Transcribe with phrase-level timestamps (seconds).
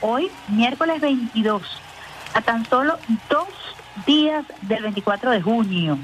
[0.00, 1.62] hoy, miércoles 22,
[2.34, 2.98] a tan solo
[3.28, 3.48] dos
[4.06, 5.98] días del 24 de junio,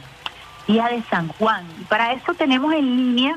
[0.66, 1.66] día de San Juan.
[1.80, 3.36] Y para eso tenemos en línea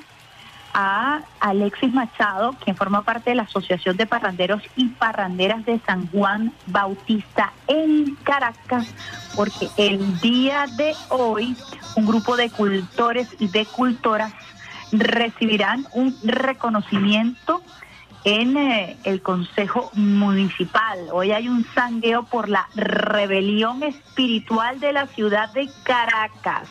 [0.74, 6.08] a Alexis Machado, quien forma parte de la Asociación de Parranderos y Parranderas de San
[6.12, 8.88] Juan Bautista en Caracas,
[9.36, 11.56] porque el día de hoy
[11.96, 14.32] un grupo de cultores y de cultoras
[14.92, 17.62] recibirán un reconocimiento
[18.24, 21.00] en eh, el Consejo Municipal.
[21.12, 26.70] Hoy hay un sangueo por la rebelión espiritual de la ciudad de Caracas.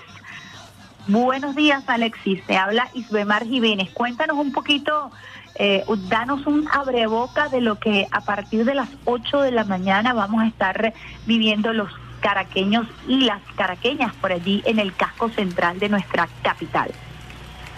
[1.09, 2.43] Buenos días, Alexis.
[2.47, 3.91] Te habla Isbemar Jiménez.
[3.91, 5.12] Cuéntanos un poquito,
[5.55, 10.12] eh, danos un abreboca de lo que a partir de las 8 de la mañana
[10.15, 10.92] vamos a estar
[11.27, 16.91] viviendo los caraqueños y las caraqueñas por allí en el casco central de nuestra capital.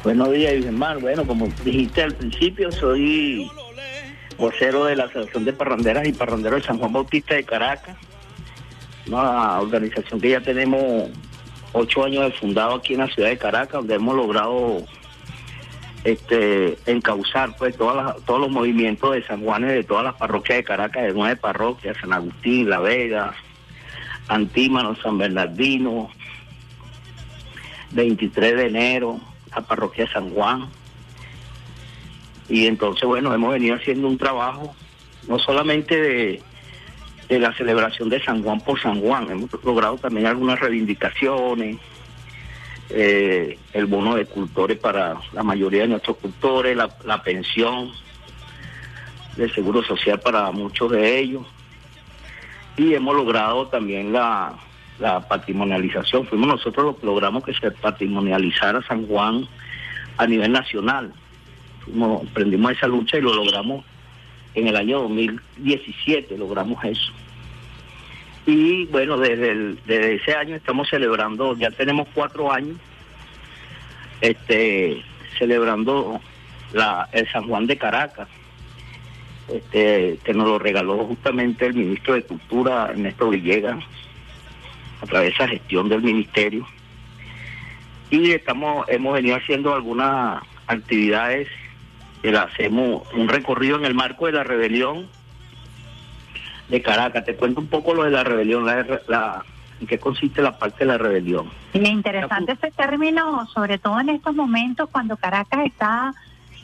[0.05, 0.99] Buenos días, Isbemar.
[1.01, 3.51] Bueno, como dijiste al principio, soy
[4.39, 7.97] vocero de la Asociación de Parranderas y Parranderos de San Juan Bautista de Caracas,
[9.07, 11.11] una organización que ya tenemos
[11.73, 14.85] ocho años de fundado aquí en la ciudad de Caracas, donde hemos logrado
[16.05, 20.65] este encauzar pues todos los movimientos de San Juan y de todas las parroquias de
[20.65, 23.35] Caracas, de nueve parroquias, San Agustín, La Vega,
[24.29, 26.11] Antímano, San Bernardino,
[27.91, 29.21] 23 de enero,
[29.55, 30.69] la parroquia de San Juan.
[32.49, 34.75] Y entonces, bueno, hemos venido haciendo un trabajo,
[35.27, 36.43] no solamente de,
[37.29, 39.31] de la celebración de San Juan por San Juan.
[39.31, 41.77] Hemos logrado también algunas reivindicaciones,
[42.91, 47.91] eh, el bono de cultores para la mayoría de nuestros cultores, la, pensión
[49.37, 51.47] del seguro social para muchos de ellos.
[52.79, 54.59] Y hemos logrado también la,
[55.29, 56.27] patrimonialización.
[56.27, 59.47] Fuimos nosotros los que logramos que se patrimonializara San Juan
[60.17, 61.13] a nivel nacional.
[61.89, 63.85] Fuimos, emprendimos esa lucha y lo logramos
[64.55, 67.13] en el año 2017 logramos eso.
[68.47, 72.79] Y bueno, desde, desde ese año estamos celebrando, ya tenemos cuatro años,
[74.21, 75.03] este,
[75.39, 76.21] celebrando
[76.73, 78.29] la, el San Juan de Caracas,
[79.49, 83.85] este, que nos lo regaló justamente el ministro de Cultura, Ernesto Villegas,
[85.03, 86.67] a través de esa gestión del ministerio.
[88.11, 91.49] Y estamos, hemos venido haciendo algunas actividades
[92.43, 95.09] hacemos un recorrido en el marco de la rebelión
[96.69, 97.25] de Caracas.
[97.25, 99.45] Te cuento un poco lo de la rebelión, la,
[99.81, 101.51] en qué consiste la parte de la rebelión.
[101.73, 106.15] Y interesante ese término, sobre todo en estos momentos cuando Caracas está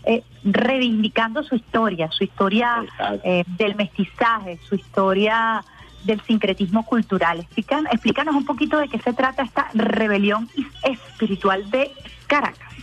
[0.04, 2.84] eh, reivindicando su historia, su historia
[3.22, 5.64] eh, del mestizaje, su historia
[6.04, 7.40] del sincretismo cultural.
[7.40, 10.48] Explican, explícanos un poquito de qué se trata esta rebelión
[10.82, 11.90] espiritual de
[12.26, 12.73] Caracas.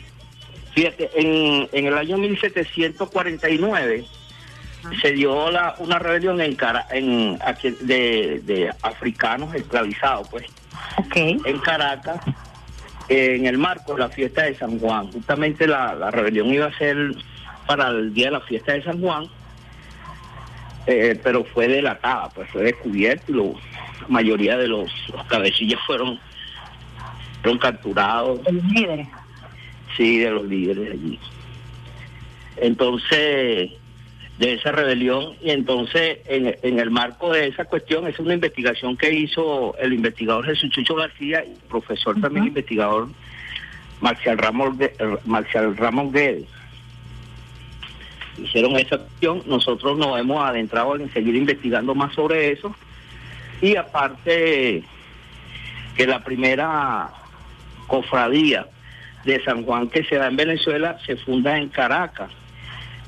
[0.73, 4.05] Fíjate, en, en el año 1749
[5.01, 6.57] se dio la, una rebelión en,
[6.91, 7.39] en
[7.81, 10.45] de, africanos esclavizados, pues,
[11.15, 12.21] en Caracas,
[13.09, 15.11] en el marco de la fiesta de San Juan.
[15.11, 17.15] Justamente la, rebelión iba a ser
[17.67, 19.25] para el día de la fiesta de San Juan,
[20.87, 24.91] eh, pero fue delatada, pues fue descubierto y la mayoría de los,
[25.27, 26.19] cabecillas fueron,
[27.41, 28.39] fueron capturados.
[28.51, 29.07] Los líderes
[30.01, 31.19] sí, de los líderes allí.
[32.57, 33.71] Entonces,
[34.39, 39.13] de esa rebelión, y entonces en, el marco de esa cuestión, es una investigación que
[39.13, 43.09] hizo el investigador Jesús Chucho García y el profesor también investigador
[43.99, 44.79] Marcial Ramón,
[45.25, 46.47] Marcial Ramón Guedes.
[48.43, 52.75] Hicieron esa cuestión, nosotros nos hemos adentrado en seguir investigando más sobre eso,
[53.61, 54.83] y aparte
[55.95, 57.11] que la primera
[57.85, 58.65] cofradía
[59.25, 62.31] de San Juan que se da en Venezuela se funda en Caracas,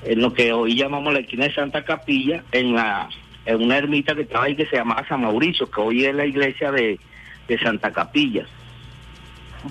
[0.04, 3.10] en lo que hoy llamamos la esquina de Santa Capilla, en la
[3.46, 6.26] en una ermita que estaba ahí que se llamaba San Mauricio, que hoy es la
[6.26, 7.00] iglesia de,
[7.62, 8.46] Santa Capilla.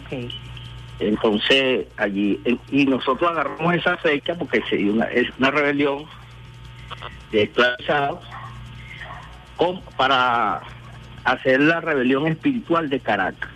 [0.05, 0.29] Okay.
[1.01, 2.39] Entonces, allí,
[2.71, 6.05] y nosotros agarramos esa fecha porque se dio una, es una rebelión
[7.33, 8.21] de esclavizados
[9.97, 10.61] para
[11.25, 13.51] hacer la rebelión espiritual de Caracas.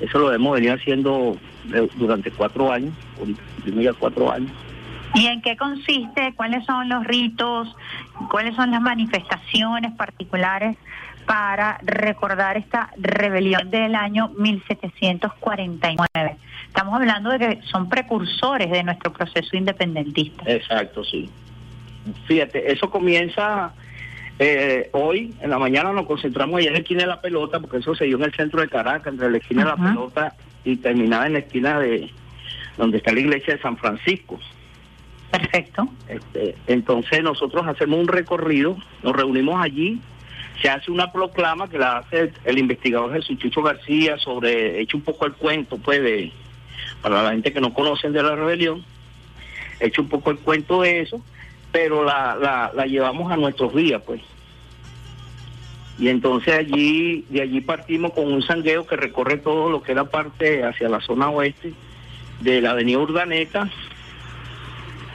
[0.00, 1.36] Eso lo hemos venido haciendo
[1.96, 2.94] durante cuatro años,
[3.64, 4.50] ya cuatro años.
[5.14, 6.34] ¿Y en qué consiste?
[6.34, 7.74] ¿Cuáles son los ritos?
[8.30, 10.76] ¿Cuáles son las manifestaciones particulares
[11.26, 16.36] para recordar esta rebelión del año 1749?
[16.66, 20.44] Estamos hablando de que son precursores de nuestro proceso independentista.
[20.46, 21.28] Exacto, sí.
[22.26, 23.72] Fíjate, eso comienza
[24.38, 27.78] eh, hoy, en la mañana nos concentramos allá en la esquina de la pelota, porque
[27.78, 30.34] eso se dio en el centro de Caracas, entre la esquina de la pelota
[30.72, 32.10] y terminaba en la esquina de
[32.76, 34.38] donde está la iglesia de San Francisco.
[35.30, 35.88] Perfecto.
[36.08, 40.00] Este, entonces nosotros hacemos un recorrido, nos reunimos allí,
[40.60, 45.02] se hace una proclama que la hace el, investigador Jesús Chucho García sobre, hecho un
[45.02, 46.32] poco el cuento, pues, de,
[47.02, 48.84] para la gente que no conocen de la rebelión,
[49.80, 51.20] hecho un poco el cuento de eso,
[51.72, 54.20] pero la, la, la llevamos a nuestros días, pues.
[55.98, 60.04] Y entonces allí, de allí partimos con un sangueo que recorre todo lo que era
[60.04, 61.72] parte hacia la zona oeste
[62.40, 63.68] de la avenida Urdaneta.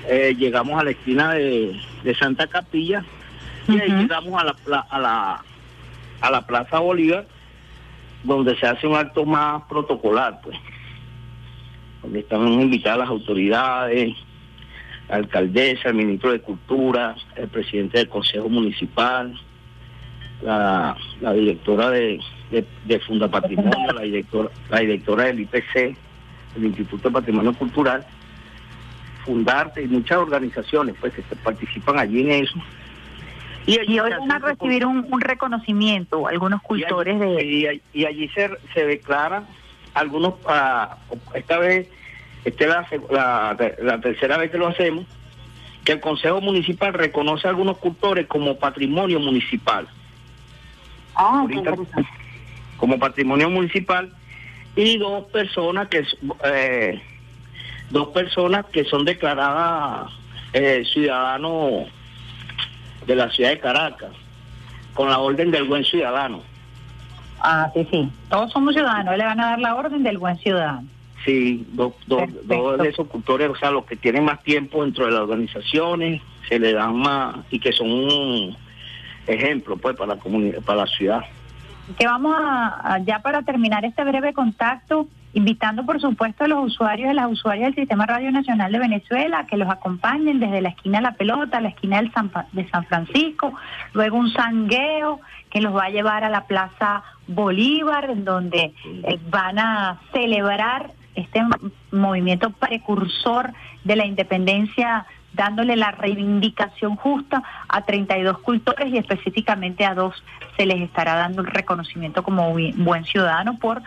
[0.09, 1.80] Eh, llegamos a la esquina de,
[2.19, 3.06] Santa Capilla
[3.69, 5.44] y ahí llegamos a la, a la
[6.24, 7.27] a la Plaza Bolívar,
[8.24, 10.57] donde se hace un acto más protocolar, pues,
[12.01, 14.15] donde están invitadas las autoridades,
[15.09, 19.38] la alcaldesa, el ministro de Cultura, el presidente del Consejo Municipal,
[20.43, 20.95] la,
[21.33, 22.19] directora de,
[22.51, 25.97] de, Funda Patrimonio, la directora, la directora del IPC,
[26.55, 28.05] el Instituto de Patrimonio Cultural,
[29.25, 32.59] Fundarte y muchas organizaciones pues que participan allí en eso.
[33.65, 37.81] Y, hoy van a recibir un, reconocimiento, algunos cultores de...
[37.93, 39.45] Y, allí se, se declaran
[39.93, 41.87] algunos, uh, esta vez,
[42.43, 45.05] esta es la, la, tercera vez que lo hacemos,
[45.85, 49.87] que el Consejo Municipal reconoce a algunos cultores como patrimonio municipal.
[51.15, 51.45] Ah,
[52.77, 54.12] como patrimonio municipal
[54.75, 56.04] y dos personas que
[56.45, 57.01] eh,
[57.89, 60.12] dos personas que son declaradas
[60.54, 61.88] eh, ciudadanos
[63.06, 64.12] de la ciudad de Caracas
[64.94, 66.42] con la orden del buen ciudadano.
[67.39, 68.10] Ah, sí, sí.
[68.30, 70.88] Todos somos ciudadanos, le van a dar la orden del buen ciudadano.
[71.25, 75.12] Sí, dos, dos, de esos cultores, o sea, los que tienen más tiempo dentro de
[75.12, 78.57] las organizaciones, se le dan más y que son un
[79.27, 81.21] ejemplo pues para la comunidad, para la ciudad.
[81.97, 87.11] Que vamos a, ya para terminar este breve contacto, invitando por supuesto a los usuarios
[87.11, 90.99] y las usuarias del Sistema Radio Nacional de Venezuela que los acompañen desde la esquina
[90.99, 93.53] de la pelota, la esquina del San, de San Francisco,
[93.93, 99.19] luego un sangueo que los va a llevar a la Plaza Bolívar, en donde eh,
[99.29, 101.41] van a celebrar este
[101.91, 103.53] movimiento precursor
[103.83, 110.24] de la independencia dándole la reivindicación justa a 32 cultores y específicamente a dos
[110.57, 113.81] se les estará dando el reconocimiento como buen ciudadano por,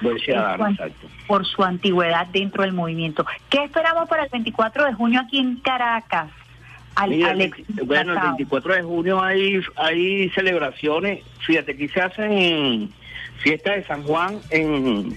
[1.26, 3.24] por su antigüedad dentro del movimiento.
[3.48, 6.30] ¿Qué esperamos para el 24 de junio aquí en Caracas?
[7.84, 12.90] bueno, el 24 de junio hay, hay celebraciones, fíjate, aquí se hacen
[13.38, 15.14] fiestas de San Juan en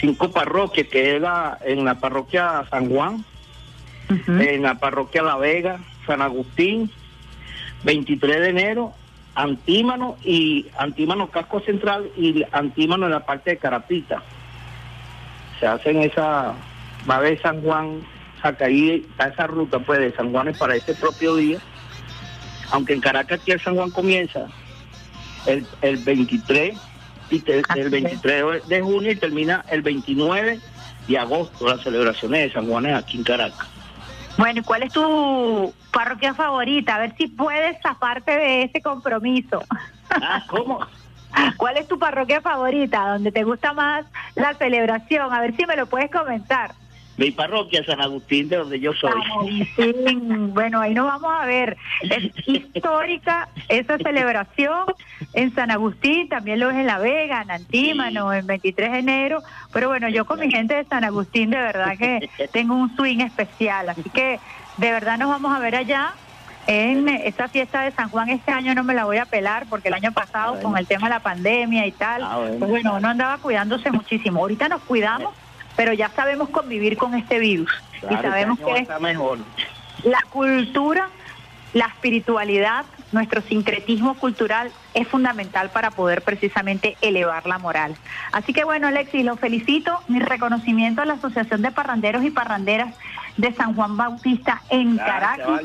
[0.00, 3.24] cinco parroquias, que es la, en la parroquia San Juan,
[4.08, 6.90] en la parroquia La Vega, San Agustín,
[7.84, 8.92] 23 de enero,
[9.34, 14.22] Antímano y Antímano Casco Central y Antímano en la parte de Carapita.
[15.58, 16.54] Se hacen esa,
[17.08, 18.02] va a haber San Juan,
[18.42, 21.58] Sacaí, está esa ruta pues de San Juan es para este propio día,
[22.70, 24.46] aunque en Caracas aquí el San Juan comienza
[25.46, 26.76] el, el 23
[27.30, 27.42] y
[27.76, 30.60] el 23 de junio y termina el 29
[31.08, 33.68] de agosto las celebraciones de San Juan aquí en Caracas.
[34.36, 36.96] Bueno, ¿y cuál es tu parroquia favorita?
[36.96, 39.62] A ver si puedes zafarte de ese compromiso.
[40.10, 40.80] Ah, ¿cómo?
[41.56, 43.08] ¿Cuál es tu parroquia favorita?
[43.08, 45.32] ¿Donde te gusta más la celebración?
[45.32, 46.74] A ver si me lo puedes comentar.
[47.16, 49.12] Mi parroquia San Agustín, de donde yo soy.
[50.52, 51.76] Bueno, ahí nos vamos a ver.
[52.02, 54.84] Es histórica esa celebración
[55.32, 59.42] en San Agustín, también lo es en La Vega, en Antímano, en 23 de enero.
[59.72, 63.20] Pero bueno, yo con mi gente de San Agustín, de verdad que tengo un swing
[63.20, 63.88] especial.
[63.88, 64.40] Así que
[64.76, 66.14] de verdad nos vamos a ver allá.
[66.66, 69.88] En esta fiesta de San Juan este año no me la voy a pelar porque
[69.88, 73.08] el año pasado con el tema de la pandemia y tal, ah, pues bueno, uno
[73.08, 74.40] andaba cuidándose muchísimo.
[74.40, 75.34] Ahorita nos cuidamos
[75.76, 77.70] pero ya sabemos convivir con este virus
[78.10, 79.38] y sabemos que mejor.
[80.04, 81.08] la cultura,
[81.72, 87.96] la espiritualidad, nuestro sincretismo cultural es fundamental para poder precisamente elevar la moral.
[88.32, 92.94] Así que bueno, Alexis, lo felicito, mi reconocimiento a la Asociación de Parranderos y Parranderas
[93.36, 95.62] de San Juan Bautista en Caracas.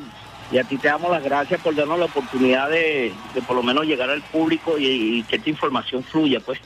[0.52, 3.14] Y a ti te damos las gracias por darnos la oportunidad de,
[3.46, 6.60] por lo menos llegar al público y, y que esta información fluya, pues.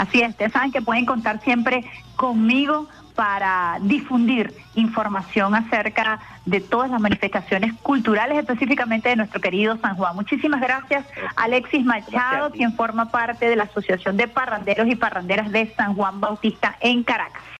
[0.00, 1.84] Así es, ustedes saben que pueden contar siempre
[2.16, 9.96] conmigo para difundir información acerca de todas las manifestaciones culturales, específicamente de nuestro querido San
[9.96, 10.16] Juan.
[10.16, 11.04] Muchísimas gracias,
[11.36, 16.18] Alexis Machado, quien forma parte de la Asociación de Parranderos y Parranderas de San Juan
[16.18, 17.42] Bautista en Caracas.